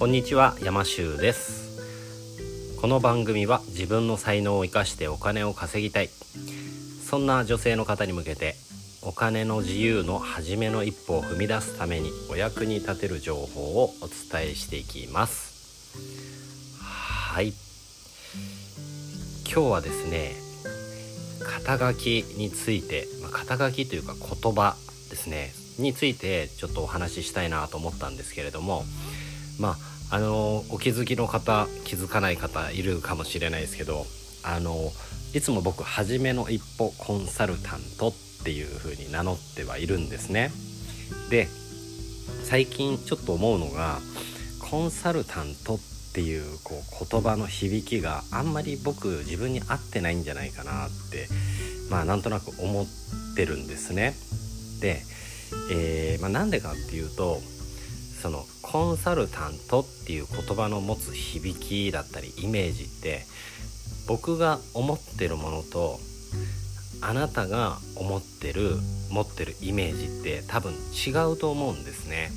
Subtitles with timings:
[0.00, 2.78] こんにちは山修です。
[2.80, 6.08] この番組は自分の才能を生かしてお金を稼ぎたい。
[6.08, 8.54] そんな女性の方に向けて
[9.02, 15.98] お金の自由の初めの一歩を踏み出すためにお役に立てる情報をお伝えしていきます。
[16.82, 17.52] はい。
[19.44, 20.32] 今日はですね
[21.44, 24.76] 肩書きについて、まあ、肩書きというか言葉
[25.10, 28.84] ですねについてちょっとお話ししたいなと思ったんですけれども
[29.58, 34.06] まああのお気づきの方気づかない方いるかもしれないですけど
[34.42, 34.74] あの
[35.34, 40.50] いつも僕「はじめの一歩コンサルタント」っていう風に名乗ってはいるんですね。
[41.30, 41.48] で
[42.44, 44.00] 最近ちょっと思うのが
[44.58, 45.78] コンサルタントっ
[46.12, 51.28] ていうこう言葉の響きがあんまり僕自分に合ってないんじゃないかなって
[51.88, 52.86] まあなんとなく思っ
[53.36, 54.16] てるんですね。
[54.80, 55.02] で、
[55.70, 57.40] えーまあ、なんでかっていうと
[58.20, 63.22] そのコンサルタントっていう言葉の持つ響きだったりイメージって
[64.06, 65.98] 僕が思ってるものと
[67.00, 68.76] あなたが思ってる
[69.10, 72.30] 持ってるイメージって多分違うと思うんですね。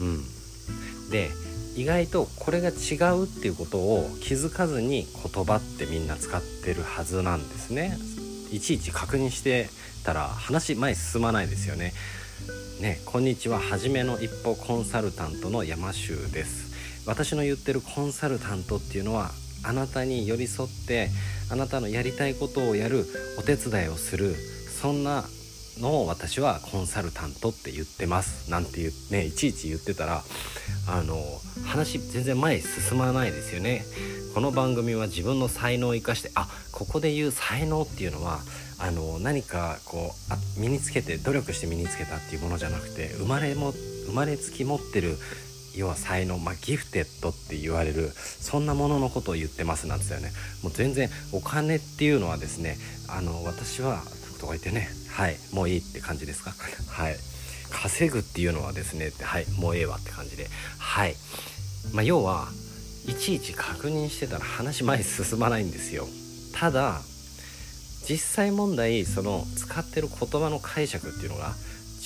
[0.00, 1.30] うん、で
[1.76, 7.98] 意外とこれが違うっていうことを気づかずに言葉ってみんな使ってるはずなんですね。
[8.50, 9.68] いちいち確認して
[10.04, 11.92] たら話前進まないですよね。
[12.80, 13.58] ね、こんにちは。
[13.58, 17.04] はじめの一歩コンサルタントの山修です。
[17.06, 19.30] 私の言ってるコンサルタントっていうのは、
[19.62, 21.10] あなたに寄り添って、
[21.50, 23.06] あなたのやりたいことをやる
[23.38, 25.24] お手伝いをする、そんな
[25.78, 28.50] のを私はコンサルタントって言ってます。
[28.50, 30.22] なんて言ね、いちいち言ってたら、
[30.88, 31.16] あの、
[31.64, 33.84] 話全然前進まないですよね。
[34.34, 38.40] この番組は自分の才能を生かして、あ、ここで言う才能っていうのは、
[38.86, 43.72] あの何かこうあ身につけて努力して身につけたっていうものじゃなくて生まれも
[44.06, 45.16] 生まれつき持ってる
[45.76, 50.30] 要は才能、まあ、ギフテッドって言われるそんなもののことを言ってますなんですよね。
[50.62, 52.76] もう全然お金っていうのはですね
[53.08, 54.02] あの私は
[54.40, 56.52] とか言ってねはいもういいって感じですか？
[56.88, 57.16] はい。
[57.70, 60.48] 稼ぐっていうのはですねはいもうええわって感じで
[60.78, 61.16] はい。
[61.92, 62.48] まあ要は
[63.06, 66.08] いちいち確認してたら話前進まないんですよ。
[66.54, 67.02] ただ
[68.08, 71.52] 実際問題その使ってる言葉の解釈っていうのが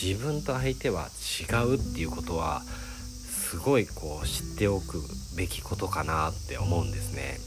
[0.00, 1.08] 自分と相手は
[1.40, 5.02] 違うっていうことはすごいこう知っておく
[5.36, 7.38] べきことかなって思うんですね。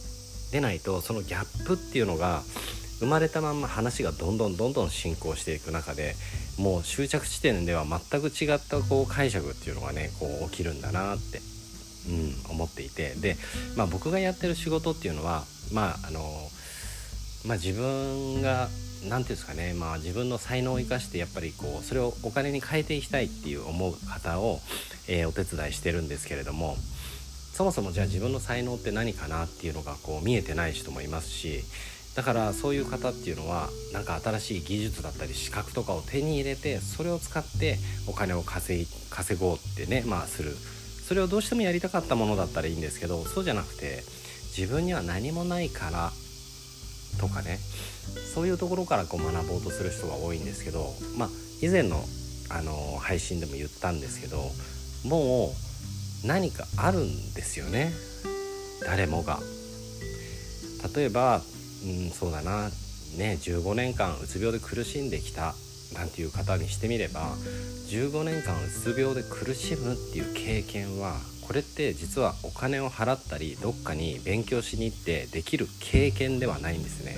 [0.51, 2.43] でないとそのギャップっていうのが
[2.99, 6.15] 生まれたまんま話がどんどんどんどん進行していく中で
[6.59, 11.41] もう終着地点では全く違ったこう解釈っていうのがねこう起きるんだなって、
[12.07, 13.35] うん、思っていてで、
[13.75, 15.43] まあ、僕がやってる仕事っていうのは
[15.73, 16.21] まああの
[17.45, 18.69] まあ、自分が何
[19.01, 24.59] て言うんですかね、まあ、自分の才能を生かしてやっぱりこうそれをお金に変えていきたいっていう思う方を、
[25.07, 26.77] えー、お手伝いしてるんですけれども
[27.53, 31.63] そもそもじゃあ自分の才能って何かなっていうのがこう見えてない人もいますし
[32.15, 37.77] だからそういう方っていうのはなんか新しい技術だったり資格とかを手に入れてそれを使って
[38.07, 40.55] お金を稼稼ごうってねまあする。
[41.03, 44.03] それをどうしてもやりたかったものだったらいいんですけどそうじゃなくて
[44.57, 46.11] 自分には何もないから
[47.19, 47.59] とかね。
[48.33, 51.29] そういうところからこう学ぼうとする人が多いんですけどまあ
[51.61, 52.03] 以前の
[52.49, 54.51] あの配信でも言ったんですけど
[55.05, 55.53] も
[56.23, 57.91] う何かあるんですよね。
[58.85, 59.39] 誰もが。
[60.95, 61.41] 例えば、
[61.85, 62.69] うん、そうだな。
[63.17, 65.53] ね15年間うつ病で苦しんできた。
[65.93, 67.35] なんていう方にしてみれば
[67.89, 77.15] 15年間うつ病で苦しむっていう経験はこれって実はお金を払ったりどっかに勉強しに行ってできる経験ではないんですね。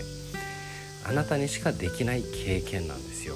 [1.08, 3.36] あなたにしかできない経験なんですよ。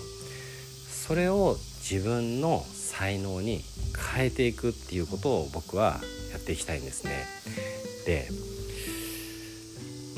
[1.07, 3.61] それを自分の才能に
[4.15, 5.99] 変えていくっていうことを僕は
[6.31, 7.25] やっていきたいんですね。
[8.05, 8.27] で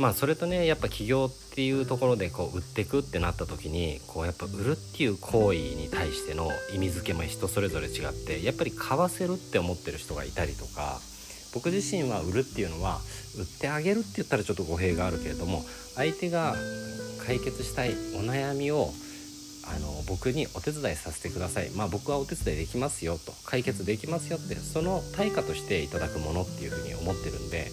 [0.01, 10.99] まあそれとねやっぱ起業っていうところでこう売ってくってなった時にこうやっぱ売るっていう行為に対しての意味付けも人それぞれ違ってやっぱり買わせるって思ってる人がいたりとか
[11.53, 12.99] 僕自身は売るっていうのは
[13.37, 15.63] 売ってあげるって言ったらちょっと語弊があるけれども
[15.95, 16.55] 相手が
[17.25, 17.93] 解決したいお
[18.23, 18.89] 悩みを
[19.67, 21.69] あの僕にお手伝いさせてください。
[21.71, 27.69] まあ僕はお手伝いできますよと解決できますよってその対価としていただくものっていうふうに思ってるんで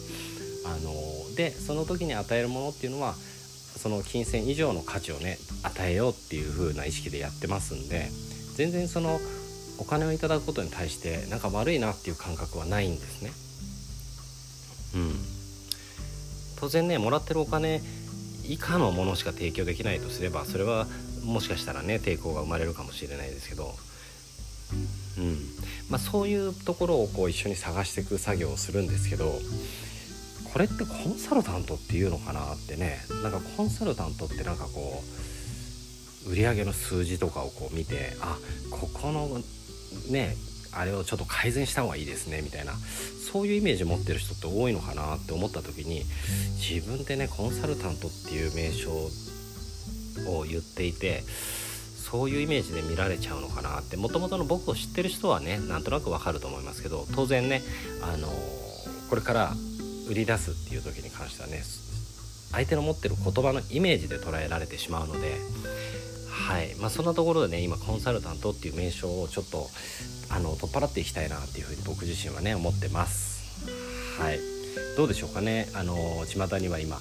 [0.67, 0.93] あの
[1.39, 8.09] でその時に与えるものっていうのはその金銭以上の価値をね与えようっていう風な意識でやってますんで
[8.57, 9.21] 全然その
[9.79, 13.31] お金をいただくことに対してなんか悪いなっていう感覚はないんですね。
[14.97, 15.15] うん、
[16.59, 17.83] 当然ねもらってるお金
[18.45, 20.89] 以下のものしか提供できないとすればそれは
[21.25, 23.77] もしかしたらね抵抗が生まれるかもしれないですけど。
[25.19, 25.39] うん。
[25.89, 29.33] まあ、そういうところをこう一緒に探していく作業をするんですけど
[30.53, 32.99] これってコンサルタントっていうのかなってね。
[33.23, 35.03] なんかコンサルタントってなんかこ
[36.27, 38.37] う売り上げの数字とかをこう見てあ
[38.71, 39.41] ここの
[40.11, 40.37] ね
[40.73, 42.75] あれをちょっと改善した方がいいですねみたいな。
[43.33, 46.05] そういうイメージ持ってる人って多いのかなって思った時に
[46.57, 48.91] 自分でねコンサルタントっていう名称
[50.27, 51.23] を言っていて
[52.11, 53.97] そういうイメージで見られちゃうのかなって。
[53.97, 57.63] もともとの僕を知ってる人はねなんとなくわかると思いますけど当然ね
[58.03, 58.29] あの
[59.11, 59.55] これから
[60.09, 61.63] 売り出すっていう時に関してはね
[62.53, 65.37] 相手の持ってる言葉のイメージで捉えられてしまうので
[66.49, 66.75] はい。
[66.77, 69.69] まあ、そんなところでね今コンサルタントっていう名称をちょっと
[70.31, 73.61] あの取っ払っていきたいなっていうふうに僕自身はね思ってます。
[74.21, 74.39] はい。
[74.97, 75.69] どうでしょうかね。
[75.75, 75.97] あの
[76.27, 76.99] 巷には今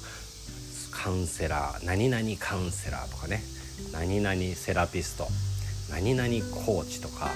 [0.91, 3.41] カウンセラー何々カウンセラーとかね
[3.93, 5.27] 何々セラピスト
[5.91, 6.29] 何々
[6.65, 7.29] コーチとか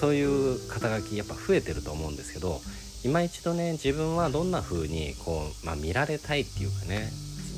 [0.00, 2.60] そういう肩書きやっぱ増えてると思うんですけど
[3.04, 7.10] 今一度ね自分はどんな風にこう、まあ、見られたいっていうかね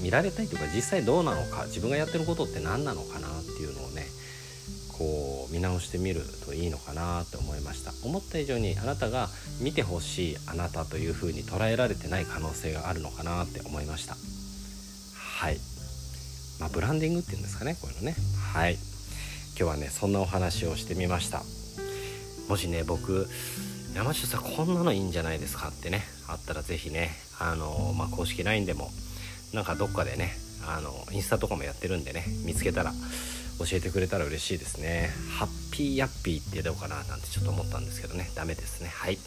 [0.02, 4.04] 見られたいというか実際どうなのか自分がやってることって何なのかなっていうのをね
[4.98, 7.92] こう見直してみるといいのかなって思いました。
[8.06, 9.28] 思った以上にあなたが
[9.60, 14.16] 見てほしいあなたというふうに捉えられてない可能性があるのかなって思いました。
[14.16, 15.58] はい。
[16.60, 18.16] まあブランディングっていうんですかねこういうのね。
[18.54, 18.74] はい。
[18.74, 18.80] 今
[19.56, 21.42] 日はねそんなお話をしてみました。
[22.48, 23.28] もしね僕
[23.96, 26.02] 山下さんこんなのいいんじゃないですかってね。
[26.28, 27.10] あったら是非ね
[27.40, 28.90] あのまあ、公式 LINE でも
[29.54, 30.32] なんかどっかでね
[30.68, 32.92] あのインスタとかもやってるんでね見つけたら
[33.58, 35.10] 教えてくれたら嬉しいですね。
[35.38, 38.30] ハッピーヤッピーってどうかななんてちょっと思ったんですけどね。
[38.34, 38.90] ダメですね。
[38.90, 39.18] はい。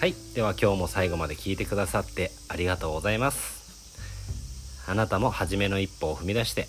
[0.00, 0.14] はい。
[0.34, 4.88] では今日も最後まで聞いてくださってありがとうございます。
[4.90, 6.66] あなたも初めの一歩を踏み出して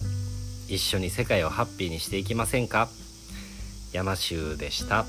[0.68, 2.90] 一緒に世界をハッピーにしていきませんか？
[3.94, 5.06] 山州でした。